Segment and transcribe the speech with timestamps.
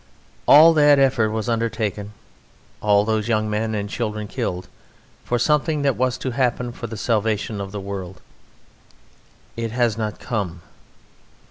[0.47, 2.13] All that effort was undertaken,
[2.81, 4.67] all those young men and children killed,
[5.23, 8.19] for something that was to happen for the salvation of the world;
[9.55, 10.61] it has not come.